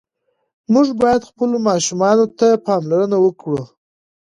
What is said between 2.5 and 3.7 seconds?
پاملرنه وکړو.